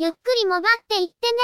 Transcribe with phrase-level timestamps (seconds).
[0.00, 1.38] ゆっくりもばっていってね。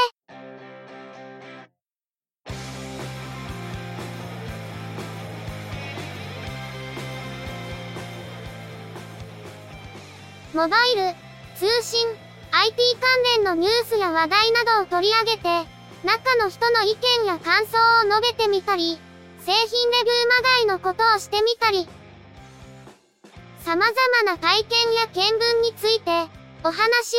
[10.54, 11.16] モバイル、
[11.56, 12.06] 通信、
[12.52, 15.48] IT 関連のニュースや話題などを取り上げて、
[16.04, 17.76] 中の人の意見や感想
[18.06, 19.00] を述べてみたり、
[19.40, 21.88] 製品レビューまがいのことをしてみたり、
[23.64, 26.78] 様々な体験や見聞について、お話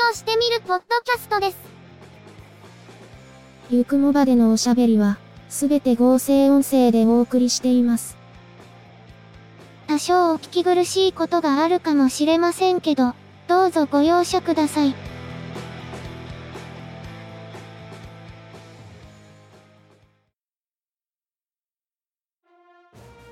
[0.10, 1.58] をしてみるポッドキャストです。
[3.70, 8.18] ゆくもばでのおしゃべりは、すべて合成音声でお送りしています。
[9.86, 13.14] 多少お聞き苦しいことがあるかもしれませんけど、
[13.48, 14.96] どうぞご容赦ください。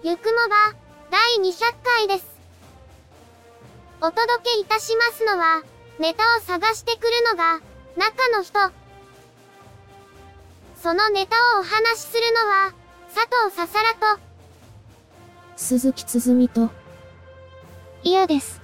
[0.03, 0.75] ゆくもば、
[1.09, 2.27] 第200回です。
[3.99, 5.63] お届けいたしますのは、
[5.99, 7.59] ネタを探してくるのが、
[7.95, 8.59] 中の人。
[10.81, 12.73] そのネタをお話しするのは、
[13.13, 14.21] 佐藤ささらと、
[15.55, 16.69] 鈴木つづみと、
[18.03, 18.59] 嫌です。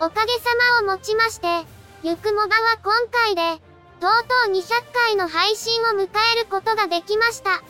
[0.00, 0.50] おかげさ
[0.84, 1.46] まをもちまして、
[2.02, 3.62] ゆくもばは今回で、
[4.00, 4.10] とう
[4.46, 7.62] とう200回の配信を迎えることができました。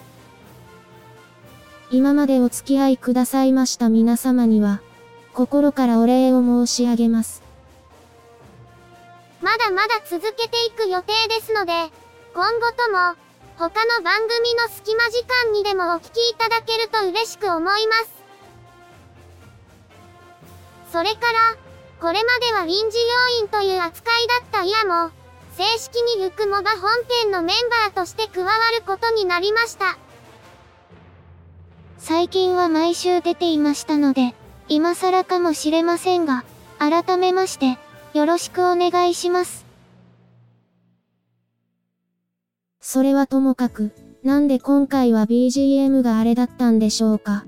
[1.90, 4.80] 今までお付き合いくださいました皆様には、
[5.34, 7.42] 心からお礼を申し上げます。
[9.40, 11.72] まだまだ続けていく予定ですので、
[12.34, 13.16] 今後とも、
[13.56, 18.10] 他の番組の隙間時間にでもお聞きいただけると嬉しく思います。
[20.92, 21.56] それから、
[22.00, 25.10] これまでは臨時要員という扱いだったイヤも、
[25.56, 26.90] 正式にゆくもば本
[27.22, 29.98] 編のメンバーとして加わることになりました。
[31.98, 34.34] 最近は毎週出ていましたので、
[34.68, 36.44] 今更かもしれませんが、
[36.78, 37.78] 改めまして、
[38.14, 39.66] よろしくお願いします。
[42.80, 47.44] それはともかく、なんで今回は BGM があれだったんでしょうか？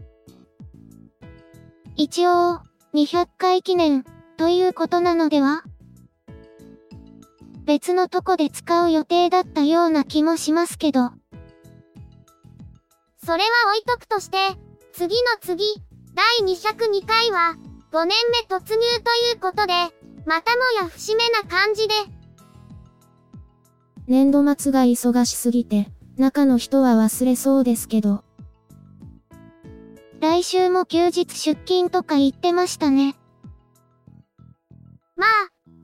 [1.97, 2.61] 一応、
[2.95, 4.05] 200回記念、
[4.37, 5.63] ということなのでは？
[7.65, 11.13] 別のとこで使う予定だったような気もしますけど。
[13.17, 14.37] それは置いとくとして、
[14.93, 15.65] 次の次、
[16.15, 17.57] 第202回は、
[17.93, 19.73] 5年目突入ということで、
[20.27, 21.95] またもや節目な感じで。
[24.07, 28.23] 年度末が忙しすぎて、中の人は忘れそうですけど。
[30.21, 33.17] 来週も休日出勤とか言ってましたね。
[35.17, 35.27] ま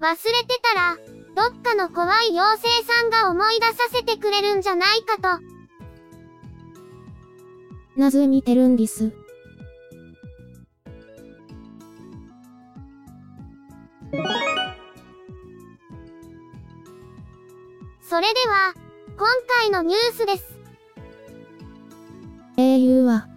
[0.01, 0.17] あ、忘れ
[0.47, 0.97] てたら、
[1.35, 5.43] どっかの怖い妖精さんが思い出させてくれるんじゃないかと。
[7.97, 9.13] なぜ見てるんです。
[18.11, 18.75] それでは、
[19.17, 19.29] 今
[19.61, 20.59] 回のニュースです。
[22.57, 23.29] au は、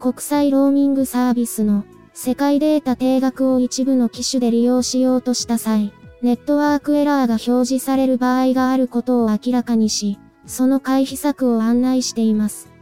[0.00, 1.84] 国際ローミングサービスの
[2.14, 5.92] 世界データ定額を一部の機種で利用しようとした際、
[6.22, 12.72] ネットワークエラーが表示される場合があることを明らかにし、その回避策を案内しています。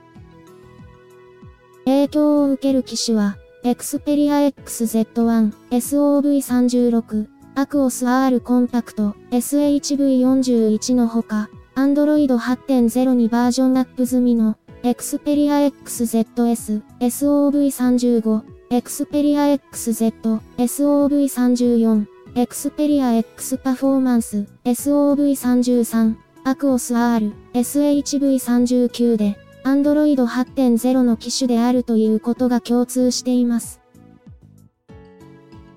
[1.85, 26.17] 影響を受ける機種は、Xperia XZ1、SOV36、Acos R コンパクト、SHV41 のほか、Android 8.0にバージョンアップ済みの、Xperia XZS、SOV35、Xperia XZ、SOV34、Xperia X パフォーマンス、SOV33、
[26.47, 33.83] Acos R、SHV39 で、Android 8.0の機種であるということが共通しています。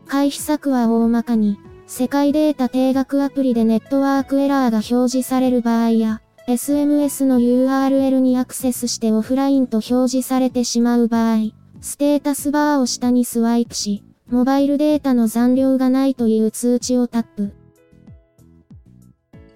[0.07, 11.51] 回避策は大まかに、世界データ定額アプリでネットワークエラーが表示される場合や、SMS の URL にアクセスしてオフラインと表示されてしまう場合、
[11.81, 17.53] ステータスバーを下にスワイプし、モバイルデータの残量がないという通知をタップ。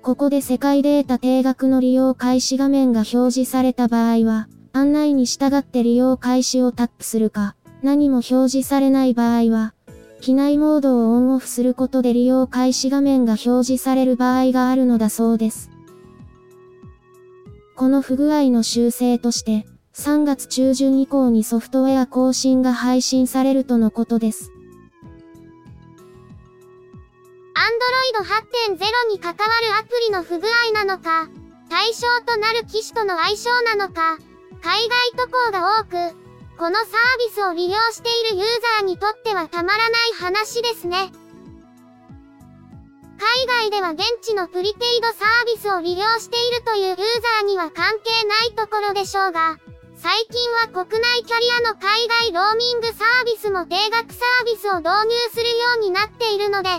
[0.01, 9.73] ここで世界データ定額の利用開始画面が表示された場合は、案内に従って利用開始をタップするか、何も表示されない場合は、
[10.22, 15.69] 機内モードをオンオフすることで利用開始画面が表示される場合があるのだそうです。
[17.75, 24.52] この不具合の修正として、3月中旬以降にソフトウェア更新が配信されるとのことです。
[27.56, 29.44] Android 8.0に関わる
[29.80, 31.30] アプリの不具合なのか、
[31.69, 34.18] 対象となる機種との相性なのか、
[34.62, 36.26] 海外渡航が多く、
[36.57, 36.88] このサー
[37.19, 38.45] ビスを利用しているユー
[38.81, 41.12] ザーにとってはたまらない話ですね。
[43.19, 49.57] 海外では現地のプリペイドサービスを利用しているというユーザーには関係ないところでしょうが、
[49.95, 56.69] 最近は国内キャリアの海外ローミングサービスも定額サービスを導入するようになっているので、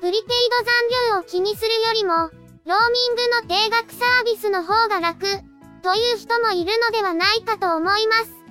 [0.00, 0.64] プリペイド
[1.12, 2.30] 残量を気にするよりも、
[2.64, 5.26] ローミングの定額サービスの方が楽、
[5.82, 8.45] という人もいるのではないかと思います。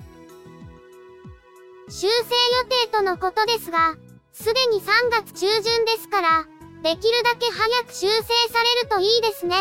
[1.88, 3.94] 修正予定とのことですが、
[4.32, 6.44] すでに3月中旬ですから、
[6.82, 9.56] できるだけ早く修正されるといいですね。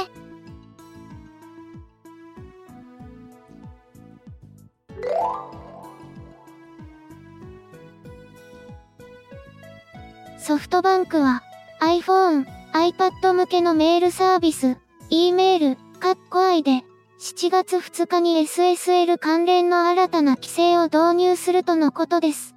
[10.39, 11.41] ソフトバンクは
[11.81, 14.77] iPhone、iPad 向けのメールサービス、
[15.09, 16.83] e メール、カッコ i で
[17.17, 22.55] 7月2日に SSL 関連の新たな規制を導入するとのことです。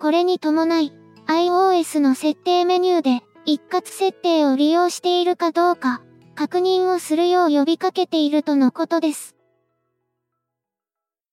[0.00, 0.92] これに伴い、
[1.28, 6.02] iOS の設定メニューで一括設定を利用しているかどうか
[6.34, 9.36] 確認をするよう呼びかけているとのことです。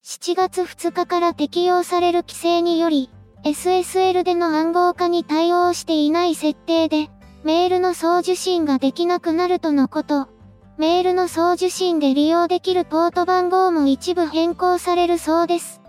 [0.04, 3.10] 7月2日から適用される規制により、
[3.44, 7.10] SSL での暗号化に対応していない設定で、
[7.44, 10.35] メールの送受信ができなくなるとのこと。
[10.78, 15.80] メールの送受信で利用できるポート番号も一部変更されるそうです。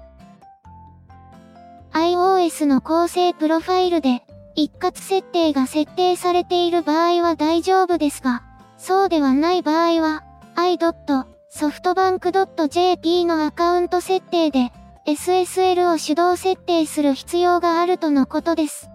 [1.92, 4.22] iOS の構成プロファイルで、
[4.54, 8.44] 一括設定が設定されている場合は大丈夫ですが、
[8.78, 10.22] そうではない場合は、
[10.54, 14.70] i.softbank.jp のアカウント設定で、
[15.06, 18.90] SSL を手動設定する必要があるとのことです。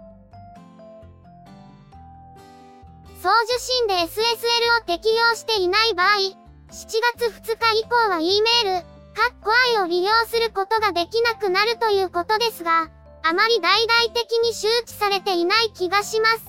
[3.21, 6.33] 送受信で SSL を適用していない場合、7
[6.71, 12.89] 月2日以降は E メール、カッコ I を利用することができなくなるということですが、
[13.21, 16.45] あまり大々的に周知されていない気がします。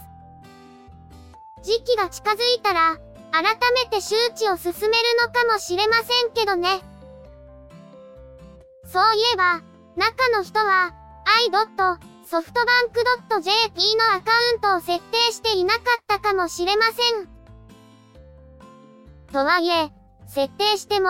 [1.62, 2.96] 時期が近づいたら、
[3.32, 3.42] 改
[3.74, 6.80] めて周知を進めるのかもしれませんけどね。
[8.86, 9.60] そういえば、
[9.96, 10.94] 中の人は、
[12.22, 17.28] i.softbank.jp のアカウントを設定していなかったかもしれません。
[19.32, 19.90] とはいえ、
[20.26, 21.08] 設定しても、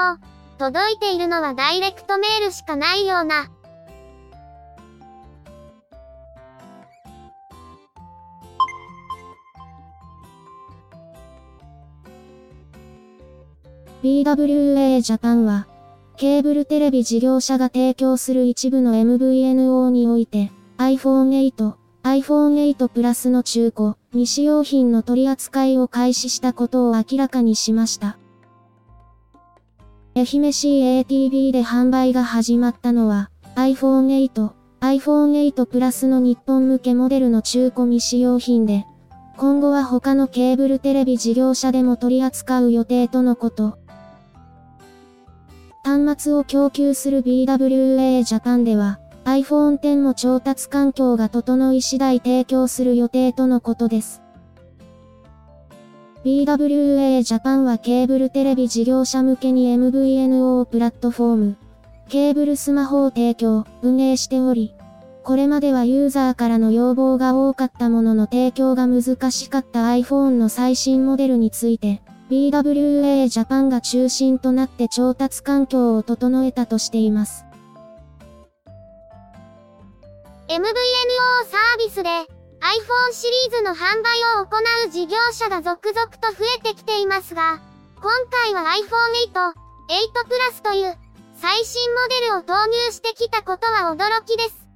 [0.58, 3.50] 届いているのはダイレクトメールしかないような。
[14.02, 15.66] BWA ジャパンは、
[16.16, 28.18] ケーブルテレビ事業者が提供する一部の MVNO において、iPhone 8、iPhone 8 Plus の中古、未使用品の取り扱いを開始したことを明らかにしました。
[30.14, 38.84] 愛媛 CATV で販売が始まったのは、iPhone 8、iPhone 8 Plus の日本向けモデルの中古未使用品で、
[39.36, 43.78] 今後は他のケーブルテレビ事業者でも取り扱う予定とのこと。
[45.84, 54.20] 端末を供給する BWA ジャパンでは、iPhone X も調達環境が整い次第提供する予定とのことです。
[56.24, 61.56] BWA ジャパンはケーブルテレビ事業者向けに MVNO プラットフォーム、
[62.08, 64.74] ケーブルスマホを提供、運営しており、
[65.22, 77.44] これまではユーザーからの要望が多かったものの提供が難しかった iPhone の最新モデルについて、BWA ジャパンが中心となって調達環境を整えたとしています。
[80.52, 80.60] MVNO
[81.48, 87.58] サービスで iPhone シリーズの販売を行う事業者が続々と増えてきていますが、
[87.96, 89.56] 今回は iPhone 8、8
[90.52, 90.98] Plus という
[91.36, 94.66] 最新モデルを投入してきたことは驚きです。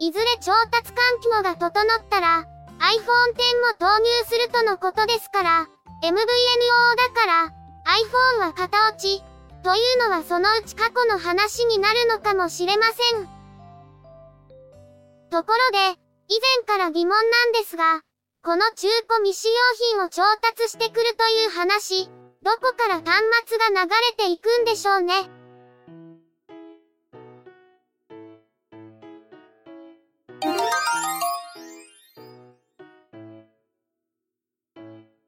[0.00, 2.44] いずれ調達環境が整ったら、
[2.80, 5.68] iPhone X も投入するとのことですから、
[6.02, 6.16] MVNO だ
[7.14, 7.54] から、
[8.40, 9.22] iPhone は型落ち、
[9.62, 13.35] というのはそのうち過去の話になるのかもしれません。
[15.30, 18.00] ところで、以前から疑問なんですが、
[18.42, 19.54] この中古未使用
[19.96, 22.08] 品を調達してくるという話、
[22.42, 25.14] どこから端末が流れていくんでしょうね。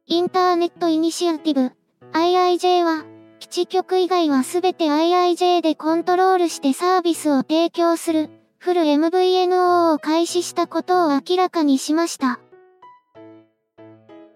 [0.07, 1.73] インターネットイニシアティブ
[2.13, 3.05] IIJ は、
[3.41, 12.41] 基地局以外はすべて IIJ でコントロールしてサービスを提供するフル MVNO を開始したことを明らかにしました。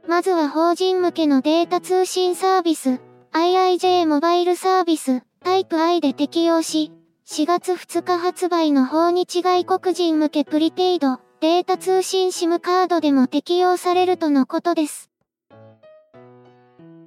[0.07, 3.01] まずは法人向けのデータ通信サービス
[3.33, 6.93] IIJ モバイルサービスタイプ I で適用し、
[7.27, 15.11] 4月2日発売の訪日外国人向けプリペイドデータ通信 SIM カードでも適用されるとのことです。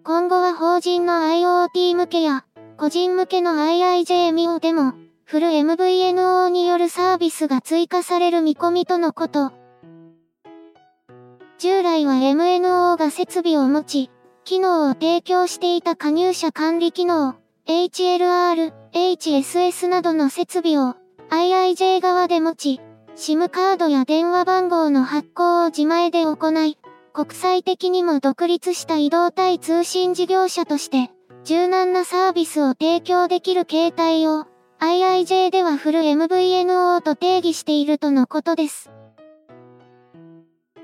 [0.04, 2.46] 今後は法人の IoT 向けや
[2.78, 4.94] 個人向けの IIJ-MIO でも
[5.28, 9.54] フル MVNO によるサービスが追加される見込みとのこと。
[11.58, 14.12] 従来は MNO が設備を持ち、
[14.44, 17.34] 機能を提供していた加入者管理機能、
[17.66, 20.94] HLR、HSS などの設備を
[21.32, 22.82] IIJ 側で持ち、
[23.16, 26.78] SIM カードや電話番号の発行を自前で行い、
[27.14, 31.10] 国際的にも独立した移動体通信事業者として、
[31.44, 34.46] 柔軟なサービスを提供できる形態を、
[34.80, 38.92] IIJ ではフル MVNO と定義しているとのことです。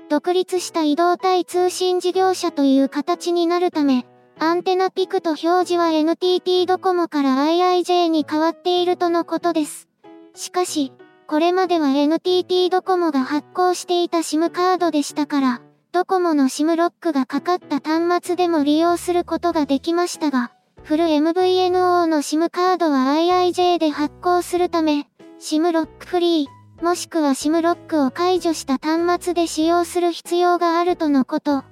[0.08, 4.06] 独立した移動体通信事業者という形になるため、
[4.38, 9.88] アンテナピクと表示は NTT ドコモから IIJ に変わっているとのことです。
[10.34, 10.92] しかし、
[11.26, 20.52] これまでは NTT ドコモが発行していた SIM カードでしたから、ドコモの SIM ロックがかかった端末でも利用することができましたが、
[20.84, 25.06] フル MVNO の SIM カードは IIJ で発行するため、
[25.38, 31.62] SIM ロックフリー、もしくは SIM ロックを解除した端末で使用する必要があるとのこと。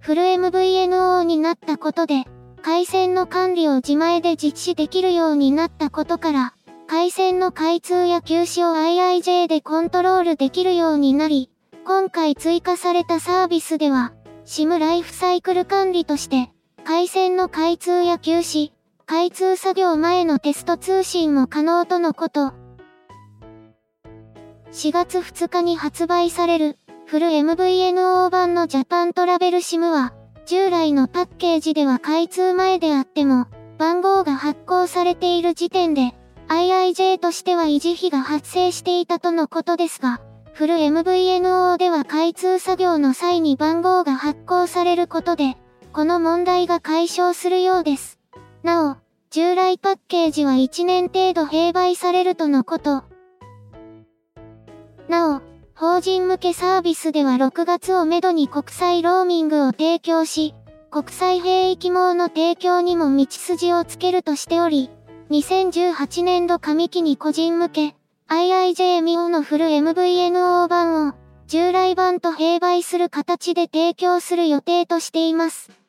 [0.00, 2.24] フル MVNO になったことで、
[2.62, 6.54] 回線の管理を自前で実施できるようになったことから、
[6.88, 11.48] 回線の開通や休止を IIJ でコントロールできるようになり、
[11.86, 14.12] 今回追加されたサービスでは、
[14.44, 16.50] SIM ライフサイクル管理として、
[16.84, 18.70] 回線の開通や休止、
[19.06, 22.52] 開通作業前のテスト通信も可能とのこと。
[24.70, 30.12] 4月2日に発売されるフル MVNO 版のジャパントラベル SIM は、
[30.44, 33.46] 従来のパッケージでは開通前であっても、
[33.78, 36.12] 番号が発行されている時点で、
[36.48, 40.20] IIJ としては維持費が発生していたとのことですが、
[40.52, 45.56] フル MVNO では開通作業の際に番号が発行されることで、
[45.94, 48.18] この問題が解消するようです。
[48.64, 48.96] なお、
[49.30, 53.04] 従来パッケージは1年程度併売されるとのこと。
[55.08, 55.40] なお、
[55.76, 60.52] 法人向けサービスでは6月をめどに国際ローミングを提供し、
[60.90, 64.90] 国際兵役網の提供にも道筋をつけるとしており、
[65.30, 67.94] 2018年度上期に個人向け、
[68.28, 71.12] IIJ ミオのフル MVNO 版を、
[71.46, 75.83] 従来版と併売する形で提供する予定としています。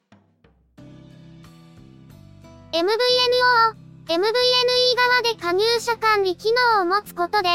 [2.76, 2.84] MVNO、
[4.08, 4.20] MVNE
[4.98, 7.48] 側で加入者管理機能を持つことで、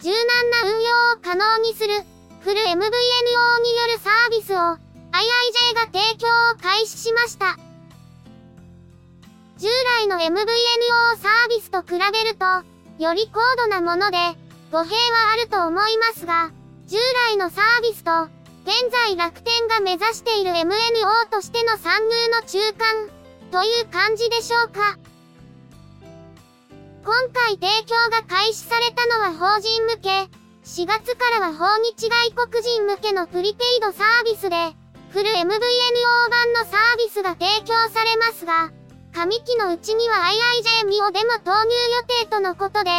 [0.00, 1.92] 柔軟な運用を可能にする、
[2.40, 2.88] フル MVNO によ
[3.92, 7.58] るサービスを、IIJ が提供を開始しました。
[9.58, 9.68] 従
[10.00, 10.40] 来の MVNO
[11.20, 12.46] サービスと比べると、
[12.98, 14.16] より高度なもので、
[14.70, 16.50] 語弊はあると思いますが、
[16.86, 16.96] 従
[17.30, 18.22] 来のサービスと、
[18.64, 23.21] 現在楽天が目指している MNO としての参入の中間、
[23.52, 24.96] という感じでしょうか？
[27.04, 30.08] 今回提供が開始されたのは法人向け、
[30.64, 34.56] 4月からは訪日外国人向けのプリペイドサービスで、
[35.10, 38.70] フル MVNO 版のサービスが提供されますが、
[39.12, 40.16] 上期のうちには
[40.84, 42.90] IIJ ミオでも投入予定とのことで、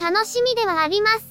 [0.00, 1.28] 楽しみではあります。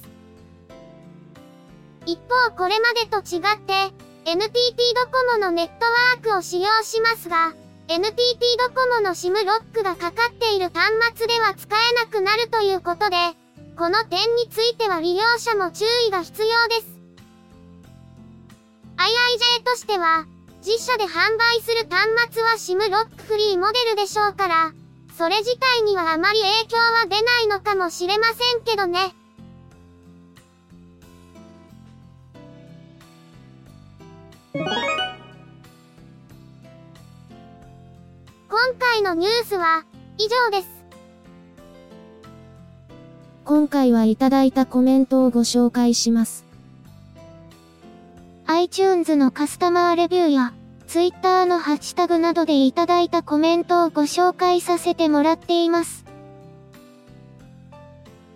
[2.06, 3.92] 一方これまでと違って、
[4.24, 7.52] NTT ドコモのネットワークを使用しますが、
[7.88, 8.16] NTT
[8.58, 13.16] ドコモの SIM ロックがかかっている端末では使えなくなるということで、
[13.76, 16.92] この点については利用者も注意が必要です。
[18.96, 20.26] IIJ としては、
[20.64, 22.50] 自社で販売する端末は
[22.86, 24.72] SIM ロックフリーモデルでしょうから、
[25.18, 29.14] それ自体にはあまり影響は出ないのかもしれませんけどね。
[38.52, 39.86] 今回のニュースは
[40.18, 40.68] 以上です。
[43.46, 46.44] 今回はいただいたコメントをご紹介します。
[48.44, 50.52] iTunes のカスタマーレビューや
[50.86, 56.04] Twitter のハッシュタグなどでいただいたコメントをご紹介させてもらっています。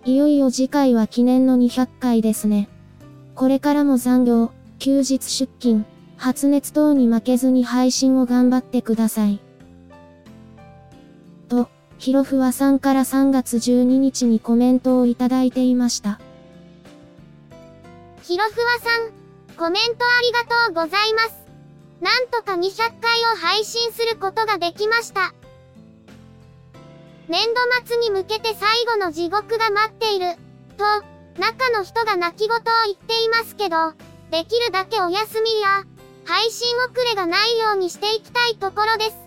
[0.03, 2.69] いよいよ次回は記念の200回ですね。
[3.35, 9.39] これからも残業、休日出勤、発熱等に負けずに配信を頑張ってください。
[11.97, 16.19] ひろふわさんから3月12日にコメントをいただいていました。
[18.23, 19.11] ひろふわさん、
[19.57, 21.47] コメントありがとうございます。
[21.99, 25.33] なんとか200回を配信することができました。
[27.27, 30.35] 年度末に向けて最後の地獄が待っている、
[30.77, 30.83] と、
[31.41, 33.93] 中の人が泣き言を言っていますけど、
[34.29, 35.83] できるだけお休みや、
[36.25, 39.26] 配信遅れがないようにしていきたいところです。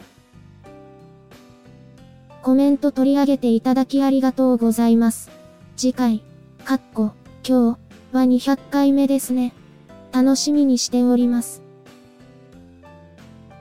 [2.42, 5.30] コメント取り上げていただきありがとうございます。
[5.76, 6.22] 次回、
[6.64, 7.12] かっこ、
[7.46, 7.78] 今日
[8.12, 9.54] は200回目ですね。
[10.12, 11.62] 楽しみにしております。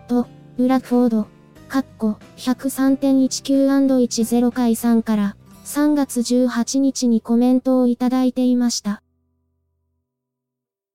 [0.07, 1.27] と、ブラックフォード、
[1.67, 9.03] かっこ、103.19&10 回さんから、3月18日にコメントをいただいていました。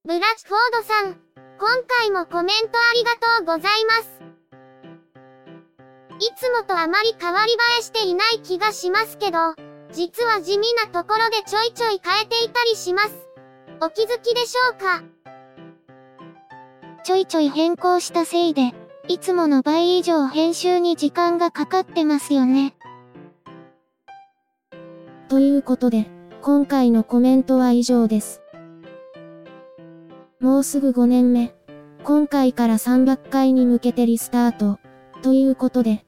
[0.05, 1.17] ブラッフォードさん、
[1.59, 4.34] 今回もコメントありがとうございます。
[6.25, 9.39] いつもとあまり変わり映えしていない気がしますけど、
[9.93, 13.15] 実は地味なところでちょいちょい変えていたりします。
[13.83, 15.03] お気づきでしょうか？
[17.05, 18.73] ちょいちょい変更したせいで、
[19.07, 22.75] いつもの倍以上編集に時間がかかってますよね。
[25.29, 26.07] ということで、
[26.41, 28.41] 今回のコメントは以上です。
[30.41, 31.55] もうすぐ5年目。
[32.03, 34.79] 今回から300回に向けてリスタート。
[35.23, 36.05] ということで、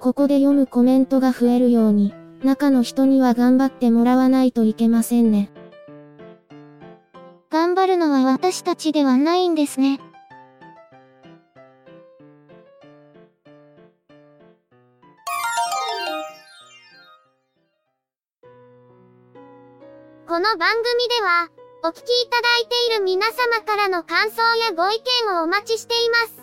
[0.00, 5.50] ここで読むコメントが増えるように、中の人には頑張ってもらわないといけませんね。
[7.50, 10.00] 頑張るのは私たちではないんですね。
[20.26, 21.50] この番組では、
[21.84, 26.39] お聞きいただいている皆様からの感想やご意見をお待ちしています。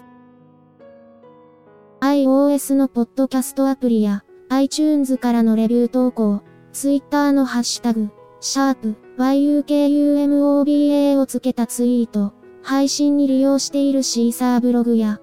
[2.00, 15.20] iOS のポッドキャストアプリや iTunes からのレビュー投稿、Twitter のハッシュタグ、シャープ yukumoba をつけたツイート、配信に利用しているシーサーブログや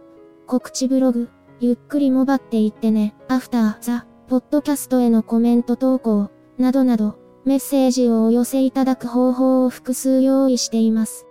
[0.48, 1.28] 告知ブログ、
[1.60, 11.24] ゆっくりもばっていってね、アフターザ、ポッドキャストへのコメント投稿、などなど、メッセージをお寄せいただく方法を複数用意しています。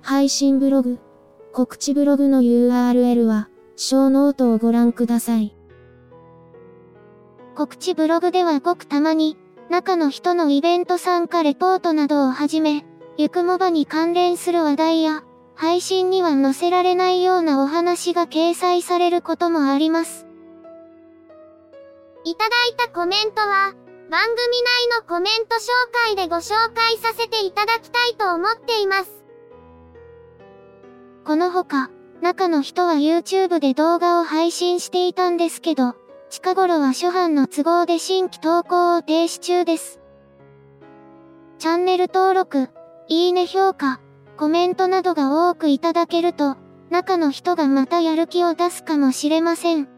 [0.00, 0.98] 配信ブログ、
[1.52, 5.54] 告知ブログの URL は、ショーノートをご覧ください。
[7.54, 9.36] 告知ブログではごくたまに、
[9.70, 12.86] 中の人のイベント参加レポートなどをはじめ、
[13.18, 20.26] ゆくもばに関連する話題や、配信には載せられないようなお話が掲載されることもあります。
[22.24, 23.74] いただいたコメントは、
[24.10, 25.70] 番組内のコメント紹
[26.06, 29.24] 介でご紹介させていただきたいと思っています。
[31.24, 31.90] このほか、
[32.22, 35.94] 中の人は YouTube で動画を配信していたんですけど、
[36.28, 40.00] 近頃は初版の都合で新規投稿を停止中です。
[41.58, 42.70] チャンネル登録、
[43.08, 44.00] いいね評価、
[44.36, 46.56] コメントなどが多くいただけると、
[46.90, 49.88] 中の人がまたやる気を出すかもしれません。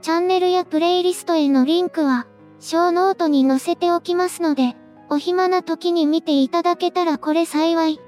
[0.00, 2.26] チャンネルやプレイリストへのリンクは、
[2.60, 4.76] ショーノートに載せておきますので、
[5.10, 8.00] お暇な時に見ていただけたらこれ幸い。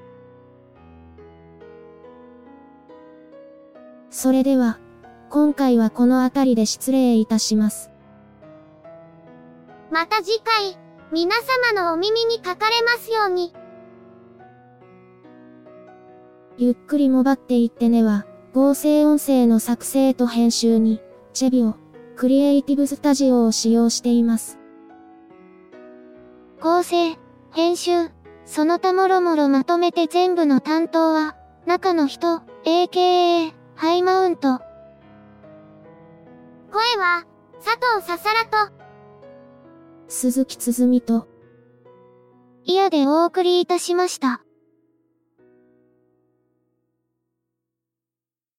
[4.11, 4.77] それでは、
[5.29, 7.89] 今回はこの辺りで失礼いたします。
[9.89, 10.77] また次回、
[11.13, 11.37] 皆
[11.73, 13.53] 様のお耳にかかれますように。
[16.57, 21.75] ゆっくりもばっていってねは、合成音声の作成と編集に、チェビオ、
[22.17, 24.59] クリエイティブスタジオを使用しています。
[26.59, 27.15] 構成、
[27.51, 28.09] 編集、
[28.43, 34.59] その他もろもろまとめて全部の担当は、中の人、AKA、ハイマウント。
[36.71, 37.25] 声は、
[37.63, 38.71] 佐藤ささらと、
[40.07, 41.27] 鈴木つづみと、
[42.63, 44.43] イヤでお送りいたしました。